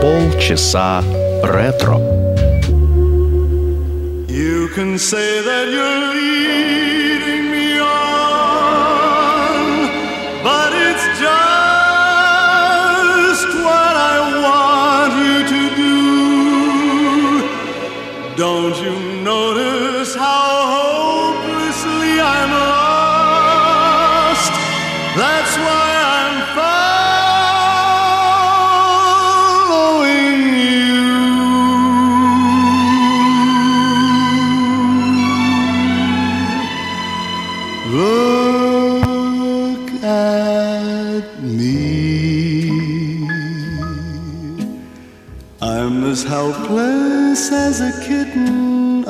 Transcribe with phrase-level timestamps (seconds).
[0.00, 1.02] Полчаса
[1.42, 1.98] ретро.
[4.28, 9.56] You can say that you're leading me on,
[10.44, 11.86] but it's just
[13.64, 15.96] what I want you to do.
[18.36, 19.09] Don't you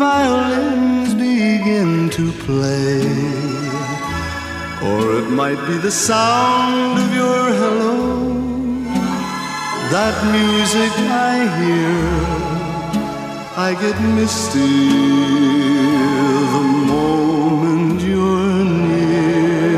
[0.00, 3.02] violins begin to play.
[4.88, 7.98] Or it might be the sound of your hello,
[9.94, 10.92] that music
[11.32, 12.00] I hear.
[13.68, 14.72] I get misty
[16.54, 16.64] the
[16.94, 19.70] moment you're near.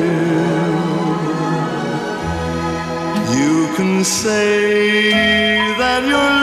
[3.39, 4.53] You can say
[5.83, 6.42] that you're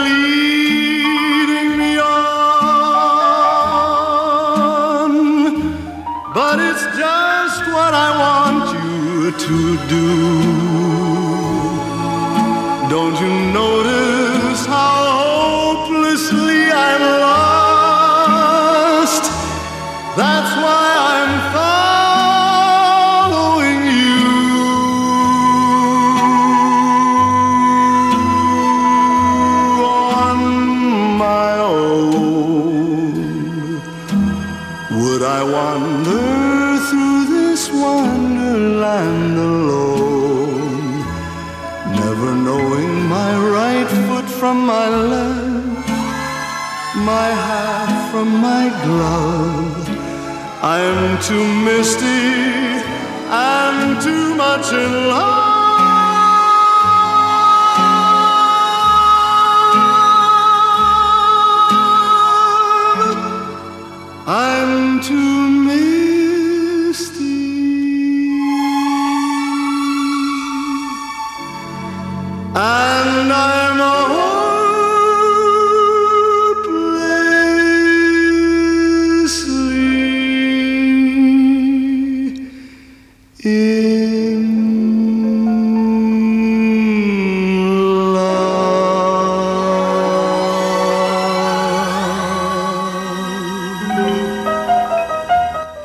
[9.40, 10.49] to do.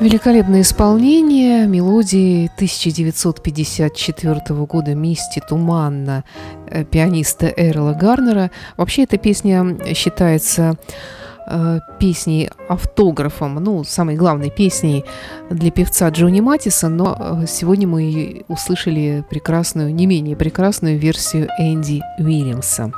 [0.06, 6.24] Великолепное исполнение мелодии 1954 года «Мисти туманно»
[6.68, 8.52] э, пианиста Эрла Гарнера.
[8.78, 9.66] Вообще эта песня
[9.96, 10.76] считается
[11.50, 15.06] э, песней автографом, ну, самой главной песней
[15.50, 22.04] для певца Джонни Матиса, но э, сегодня мы услышали прекрасную, не менее прекрасную версию Энди
[22.20, 22.92] Уильямса.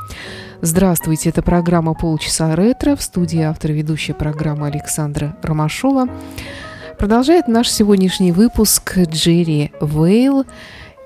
[0.61, 6.09] Здравствуйте, это программа «Полчаса ретро» в студии автор ведущая программы Александра Ромашова.
[6.97, 10.45] Продолжает наш сегодняшний выпуск Джерри Вейл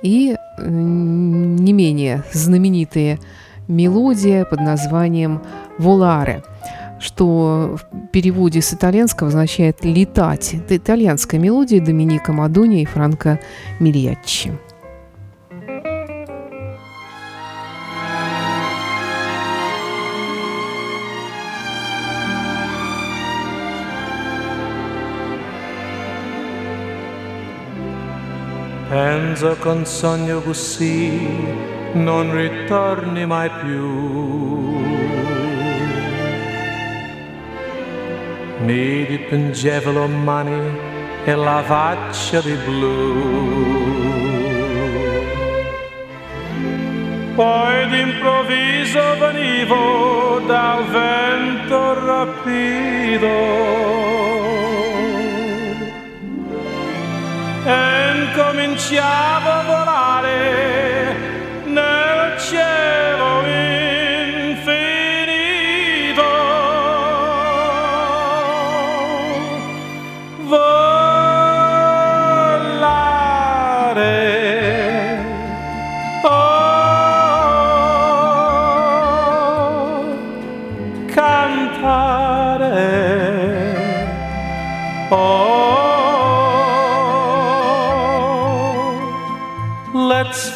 [0.01, 3.19] и не менее знаменитая
[3.67, 5.41] мелодия под названием
[5.77, 6.43] «Воларе»,
[6.99, 10.53] что в переводе с итальянского означает «летать».
[10.53, 13.39] Это итальянская мелодия Доминика Мадони и Франко
[13.79, 14.53] Мильяччи.
[28.91, 31.25] Penso con sogno così
[31.93, 33.87] non ritorni mai più.
[38.65, 40.77] Mi dipingevo le mani
[41.23, 43.69] e la faccia di blu.
[47.35, 54.00] Poi d'improvviso venivo dal vento rapido
[58.31, 60.90] ricominciavo a volare.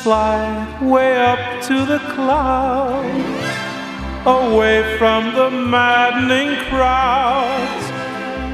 [0.06, 3.44] Fly way up to the clouds,
[4.24, 7.86] away from the maddening crowds.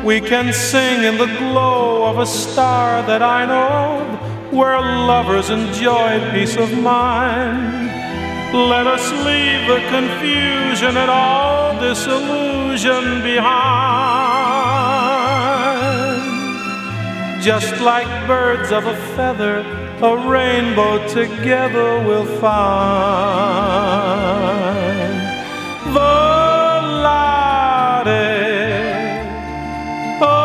[0.06, 4.00] We can sing in the glow of a star that I know
[4.57, 7.88] where lovers enjoy peace of mind.
[8.53, 13.92] Let us leave the confusion and all disillusion behind.
[17.44, 22.51] Just like birds of a feather, a rainbow together we'll find.
[25.94, 27.21] Volare.
[30.19, 30.42] Oh,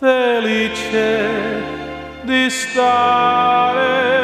[0.00, 1.08] felice
[2.22, 4.15] di stare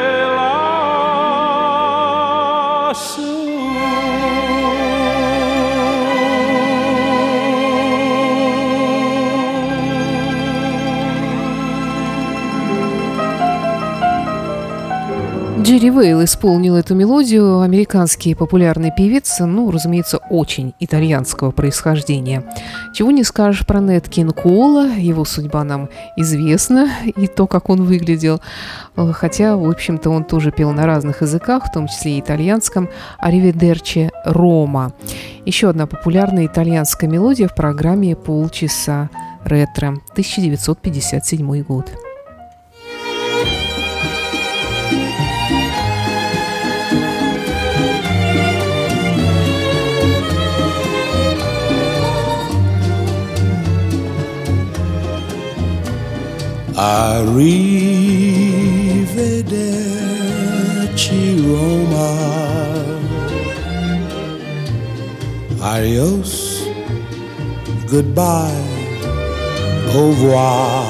[15.83, 22.45] Джерри Вейл исполнил эту мелодию, американский популярный певец, ну, разумеется, очень итальянского происхождения.
[22.93, 27.83] Чего не скажешь про Нет Кин Кола, его судьба нам известна, и то, как он
[27.83, 28.39] выглядел.
[28.95, 32.87] Хотя, в общем-то, он тоже пел на разных языках, в том числе и итальянском,
[33.17, 34.93] «Ариведерче Рома».
[35.45, 39.09] Еще одна популярная итальянская мелодия в программе «Полчаса
[39.43, 41.91] ретро», 1957 год.
[56.75, 57.77] Arrivederci
[61.45, 62.11] Roma.
[65.61, 66.63] Adios,
[67.87, 68.51] goodbye,
[69.93, 70.83] au revoir.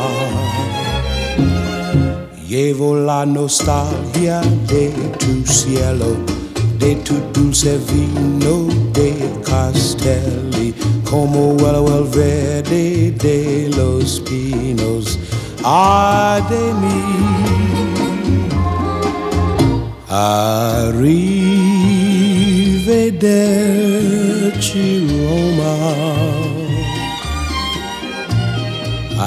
[2.47, 6.15] Llevo la nostalgia de tu cielo,
[6.79, 9.13] de tu dulce vino de
[9.44, 10.74] castelli,
[11.09, 15.19] como el verde de los pinos.
[15.65, 17.01] Ay de mí,
[20.10, 21.27] arrivederci
[25.08, 25.75] Roma.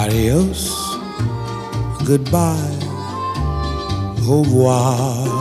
[0.03, 0.61] Adios,
[2.05, 2.77] goodbye,
[4.29, 5.37] au revoir.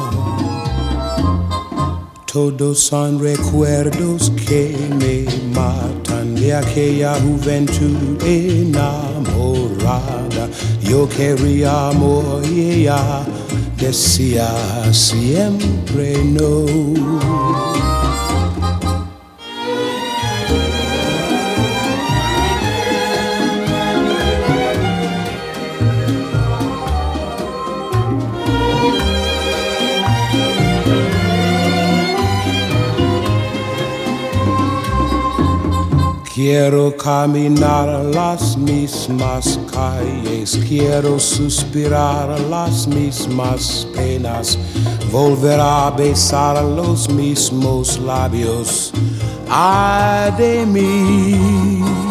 [2.36, 8.86] Todos son recuerdos que me matan de aquella juventud enamorada.
[10.88, 11.92] Yo quería
[12.82, 13.26] ella
[13.78, 14.48] decía
[14.94, 16.66] siempre no.
[36.34, 44.58] Quiero caminar las mismas calles, quiero suspirar las mismas penas,
[45.12, 48.94] volver a besar los mismos labios.
[49.50, 52.05] Ay de mí.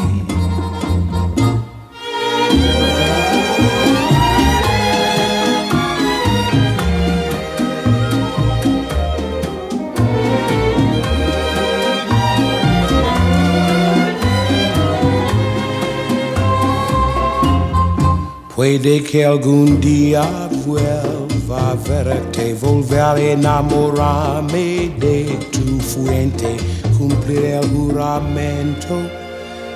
[18.54, 26.56] Puede que algún día vuelva a verte, volver a enamorarme de tu fuente,
[26.96, 29.00] cumplir el juramento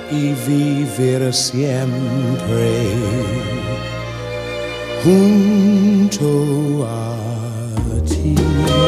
[0.09, 2.85] y vivir siempre
[5.03, 7.15] junto a
[8.07, 8.78] ti.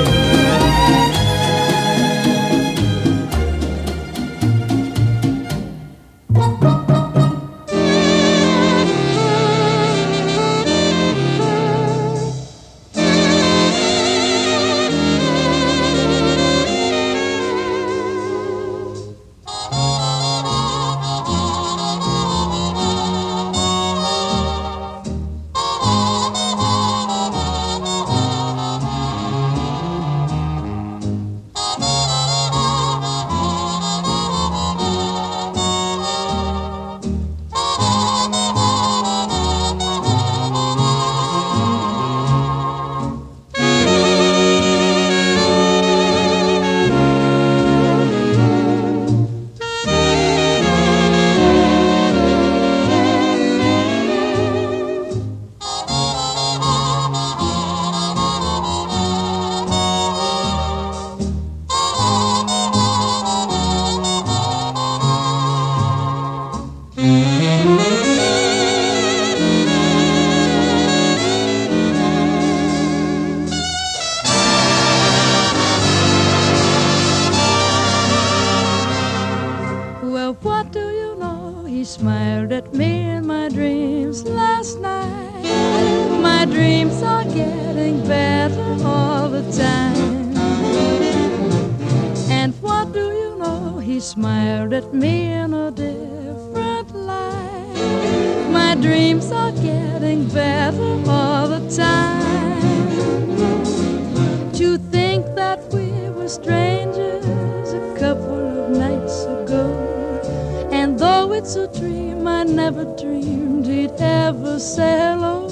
[105.22, 110.70] Think that we were strangers a couple of nights ago.
[110.72, 115.48] And though it's a dream, I never dreamed he'd ever say hello.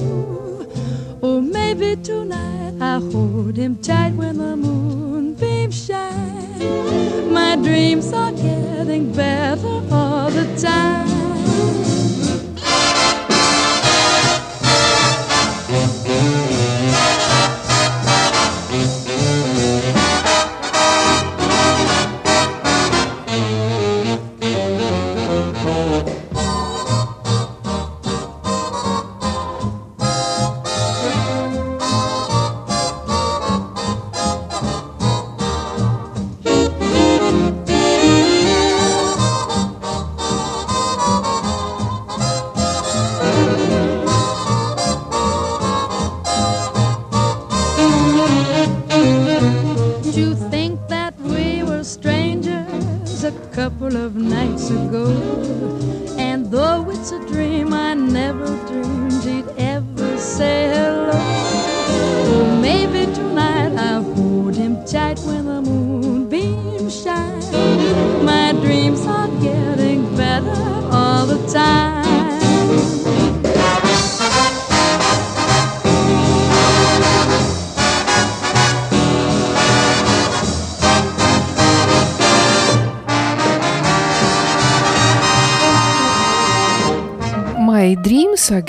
[1.21, 7.33] Or maybe tonight I'll hold him tight when the moonbeams shine.
[7.33, 11.48] My dreams are getting better all the time.
[57.11, 58.58] It's a dream, I never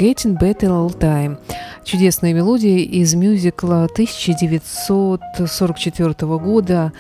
[0.01, 1.39] Getting Better All Time.
[1.85, 6.95] Чудесная мелодия из мюзикла 1944 года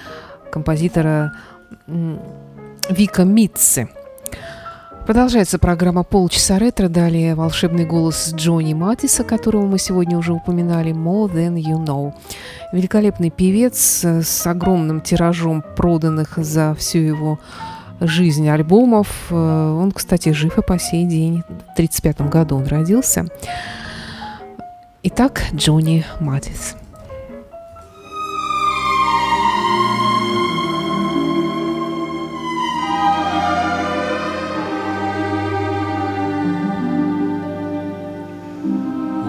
[0.52, 1.32] композитора
[2.90, 3.88] Вика Митци.
[5.06, 6.90] Продолжается программа «Полчаса ретро».
[6.90, 12.12] Далее волшебный голос Джонни Матиса, которого мы сегодня уже упоминали, «More Than You Know».
[12.70, 17.38] Великолепный певец э, с огромным тиражом проданных за всю его
[18.00, 19.08] жизнь альбомов.
[19.30, 19.34] Э,
[19.80, 21.42] Он, кстати, жив и по сей день.
[21.48, 23.26] В 1935 году он родился.
[25.02, 26.76] Итак, Джонни Матис.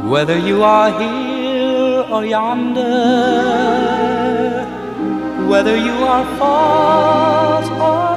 [0.10, 2.82] Whether you are here or yonder,
[5.48, 8.11] whether you are false or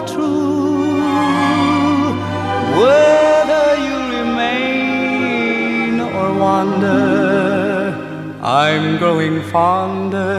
[2.82, 7.94] whether you remain or wander,
[8.42, 10.34] I'm growing fonder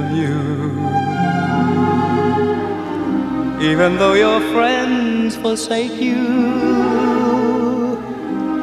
[0.00, 0.38] of you.
[3.70, 6.22] Even though your friends forsake you,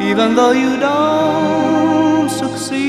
[0.10, 2.80] even though you don't succeed,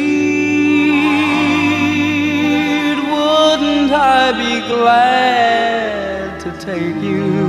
[3.15, 7.40] wouldn't I be glad to take you,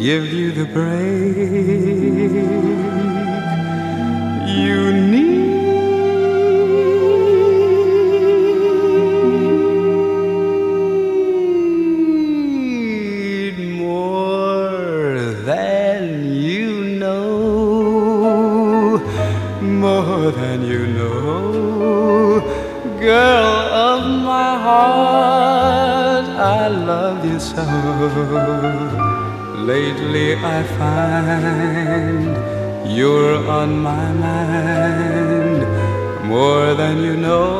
[0.00, 1.36] give you the break.
[4.48, 5.39] You need
[30.78, 32.36] find
[32.96, 35.60] you're on my mind
[36.28, 37.59] more than you know.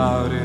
[0.00, 0.40] About it.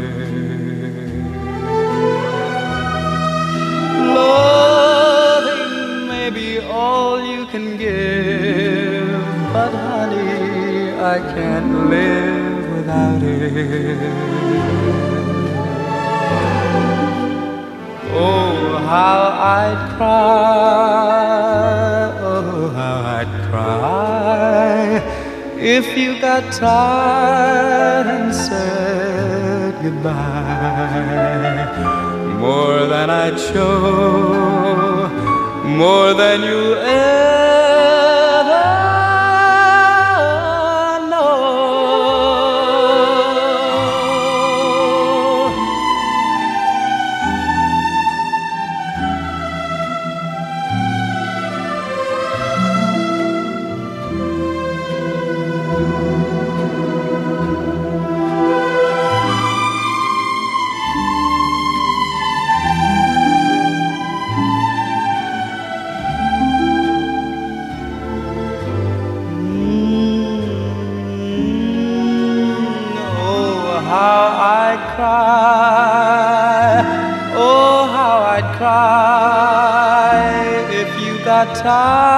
[4.20, 5.68] Loving
[6.10, 14.12] may be all you can give, but honey, I can't live without it.
[18.28, 18.58] Oh,
[18.92, 19.22] how
[19.60, 21.36] I'd cry,
[22.30, 24.86] oh, how I'd cry
[25.58, 29.05] if you got tired and said
[29.86, 31.68] goodbye.
[32.40, 35.10] More than I'd show,
[35.84, 37.75] more than you'll ever.
[81.62, 82.15] Tired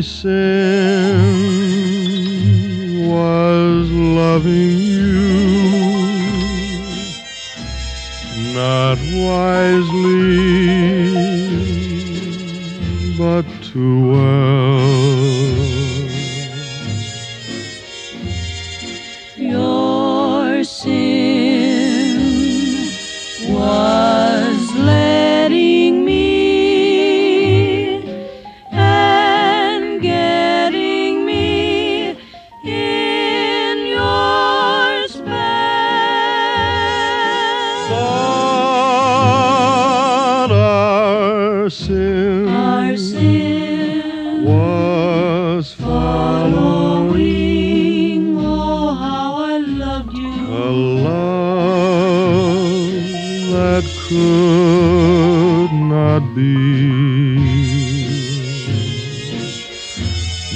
[0.00, 0.49] My sin uh,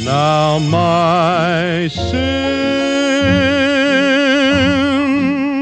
[0.04, 2.14] Now my sin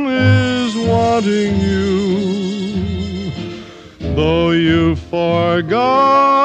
[0.08, 3.30] is wanting you,
[4.16, 6.41] though you've forgotten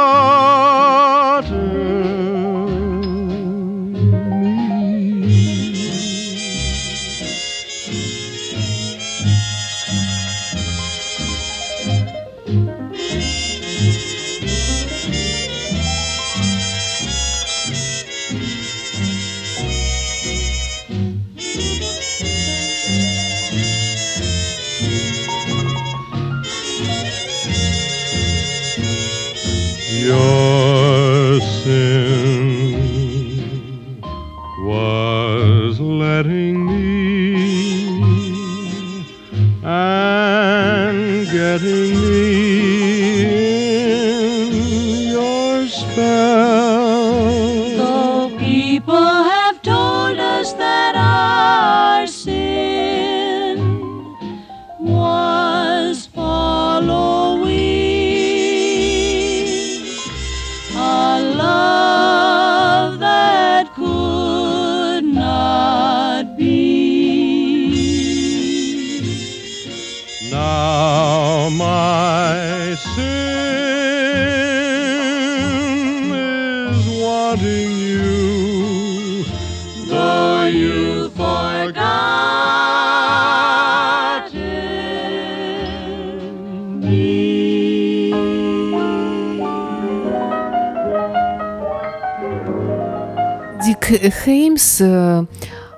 [94.81, 95.25] Э,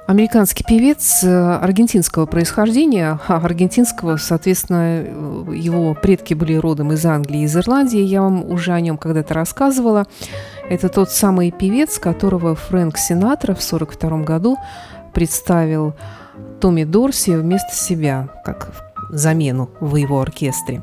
[0.09, 7.43] Американский певец э, аргентинского происхождения, а аргентинского, соответственно, э, его предки были родом из Англии,
[7.43, 7.99] из Ирландии.
[7.99, 10.07] Я вам уже о нем когда-то рассказывала.
[10.67, 14.57] Это тот самый певец, которого Фрэнк Синатра в 1942 году
[15.13, 15.93] представил
[16.59, 18.73] Томми Дорси вместо себя, как
[19.11, 20.81] замену в его оркестре.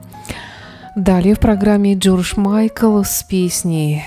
[0.94, 4.04] Далее в программе Джордж Майкл с песней,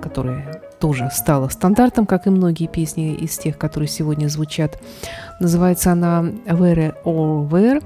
[0.00, 4.80] которая тоже стала стандартом, как и многие песни из тех, которые сегодня звучат.
[5.38, 7.84] Называется она «Where or Where»,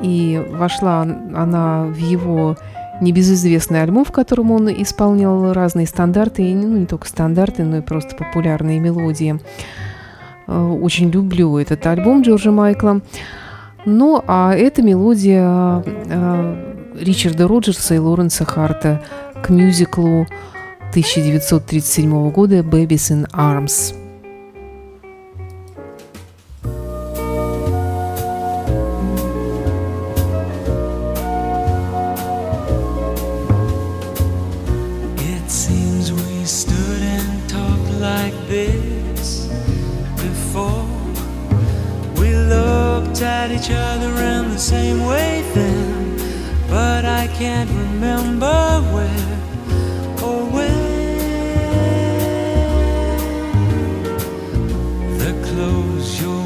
[0.00, 2.56] и вошла она в его
[3.02, 7.82] небезызвестный альбом, в котором он исполнял разные стандарты, и ну, не только стандарты, но и
[7.82, 9.38] просто популярные мелодии.
[10.46, 13.02] Э, очень люблю этот альбом Джорджа Майкла.
[13.84, 19.02] Ну, а эта мелодия э, Ричарда Роджерса и Лоренса Харта
[19.42, 20.26] к мюзиклу
[20.94, 23.94] 1937 года «Babies in Arms».
[44.56, 46.16] same way then
[46.70, 49.43] but I can't remember where
[55.54, 56.43] The clothes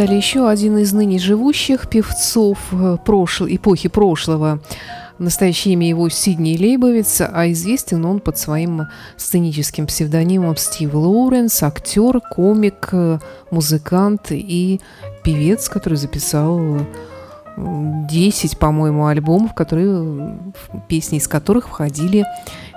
[0.00, 3.44] Далее еще один из ныне живущих певцов э, прошл...
[3.50, 4.62] эпохи прошлого.
[5.18, 8.86] Настоящее имя его Сидней Лейбовиц, а известен он под своим
[9.18, 13.18] сценическим псевдонимом Стив Лоуренс, актер, комик, э,
[13.50, 14.80] музыкант и
[15.22, 16.78] певец, который записал
[17.58, 20.38] 10, по-моему, альбомов, которые,
[20.88, 22.24] песни из которых входили,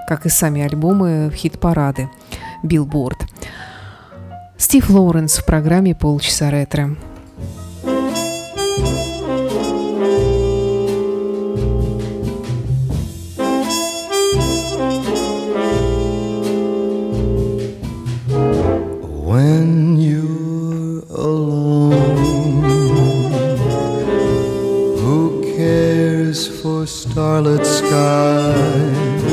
[0.09, 2.09] как и сами альбомы, в хит-парады
[2.63, 3.19] Билборд.
[4.57, 6.97] Стив Лоуренс в программе «Полчаса ретро».
[19.63, 22.01] When you're alone,
[25.01, 29.23] who cares for starlit skies?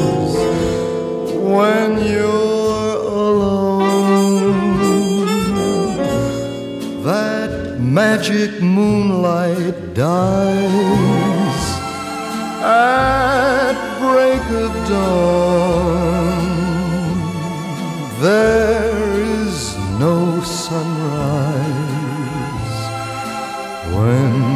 [1.34, 3.82] When you're alone,
[7.02, 11.64] that magic moonlight dies
[12.62, 16.30] at break of dawn.
[18.20, 18.59] There
[20.44, 21.60] sunrise.
[23.94, 24.49] When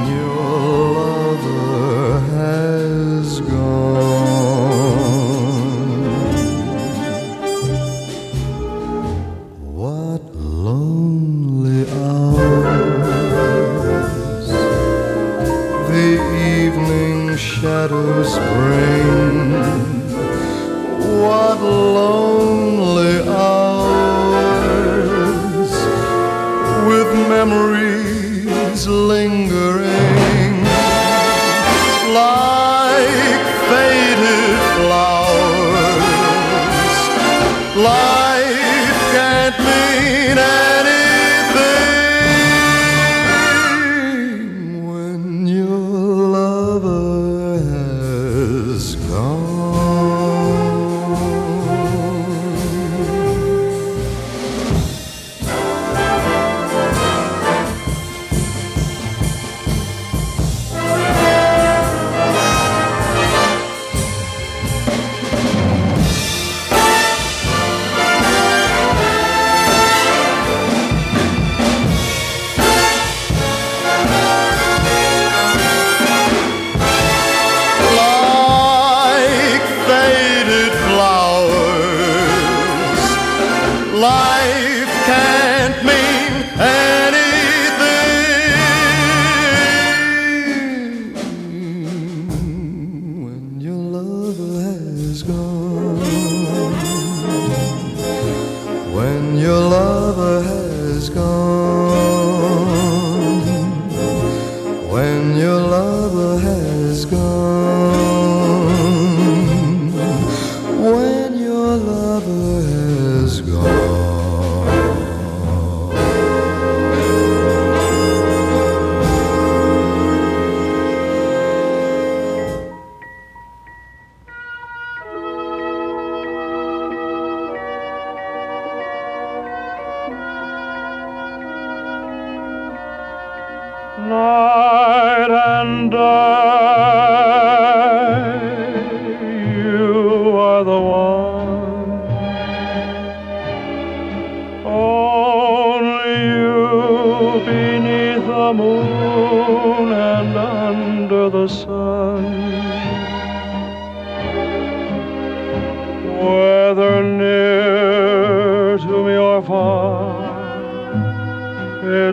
[134.09, 136.34] night and day.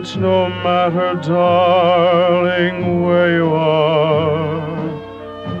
[0.02, 4.60] It's no matter, darling, where you are.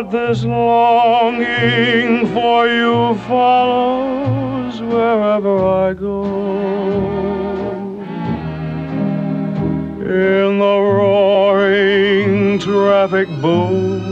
[0.00, 3.09] that this longing for you
[3.40, 5.54] follows wherever
[5.86, 6.18] I go.
[10.28, 14.02] In the roaring traffic boom,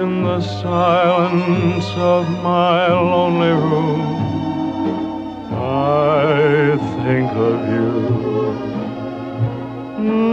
[0.00, 4.02] in the silence of my lonely room,
[5.52, 7.90] I think of you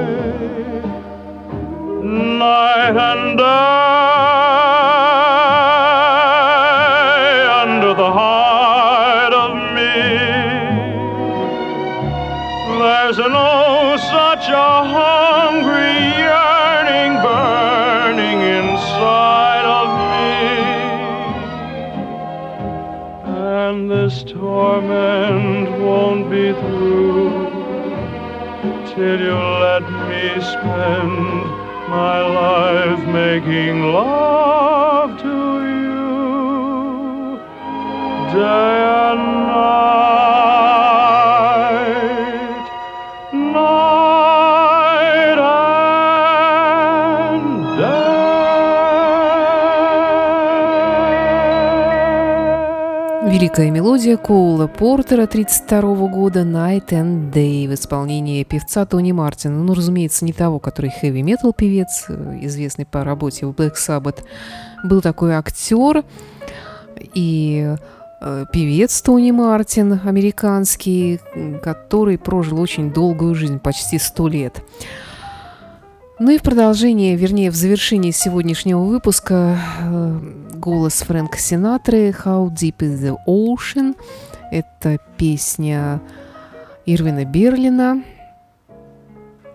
[2.38, 3.79] night and day,
[30.42, 31.12] spend
[31.88, 35.36] my life making love to
[35.74, 37.36] you.
[38.32, 38.99] Day
[53.40, 59.64] Великая мелодия Коула Портера 1932 года «Night and Day» в исполнении певца Тони Мартина.
[59.64, 64.18] Ну, разумеется, не того, который хэви-метал певец, э, известный по работе в Black Sabbath.
[64.84, 66.04] Был такой актер
[67.14, 67.76] и
[68.20, 71.18] э, певец Тони Мартин, американский,
[71.62, 74.62] который прожил очень долгую жизнь, почти сто лет.
[76.22, 80.20] Ну и в продолжение, вернее, в завершении сегодняшнего выпуска э,
[80.52, 83.96] голос Фрэнка Синатры «How Deep is the Ocean».
[84.50, 86.02] Это песня
[86.84, 88.04] Ирвина Берлина,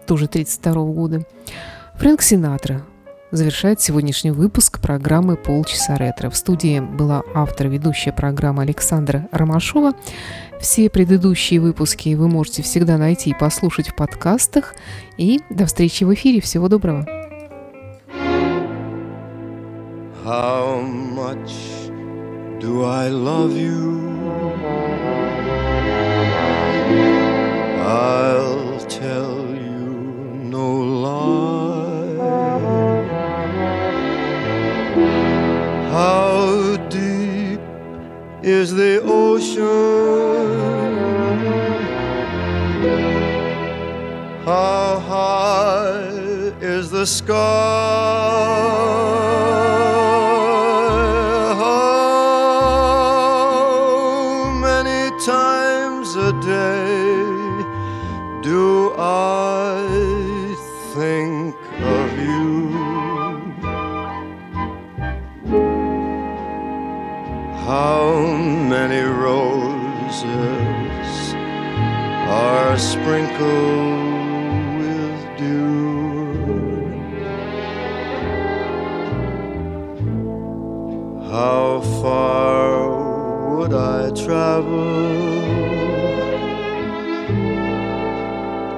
[0.08, 1.28] тоже 1932 года.
[1.98, 2.82] Фрэнк Синатра
[3.30, 6.32] завершает сегодняшний выпуск программы «Полчаса ретро».
[6.32, 9.94] В студии была автор ведущая программы Александра Ромашова.
[10.60, 14.76] Все предыдущие выпуски вы можете всегда найти и послушать в подкастах.
[15.18, 16.42] И до встречи в эфире.
[16.42, 17.06] Всего доброго.
[20.26, 21.54] How much
[22.60, 24.02] do I love you?
[27.86, 29.94] I'll tell you
[30.50, 32.18] no lie.
[35.92, 37.60] How deep
[38.42, 40.25] is the ocean?
[47.06, 47.36] The sky?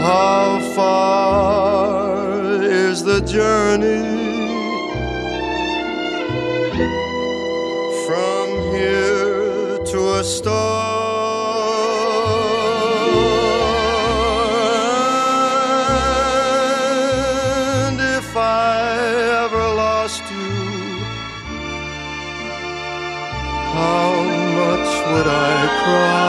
[0.00, 4.02] How far is the journey
[8.06, 10.71] from here to a star?
[25.82, 26.21] Cry?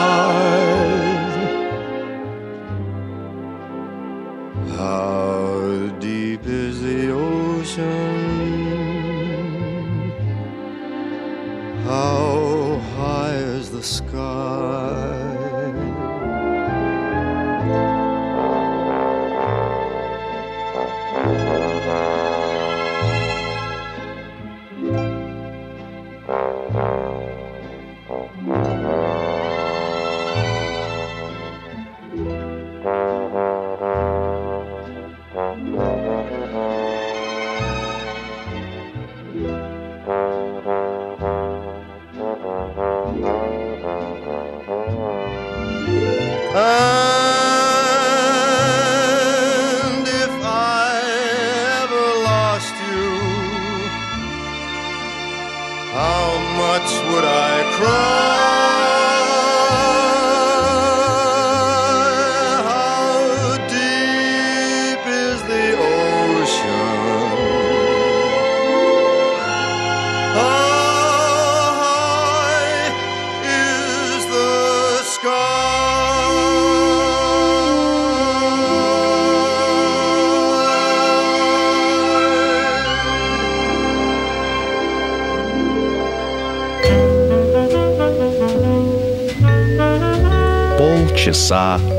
[91.44, 91.93] sa.